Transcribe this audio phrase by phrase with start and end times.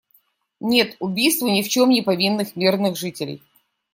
[0.59, 3.43] Нет убийству ни в чем не повинных мирных жителей.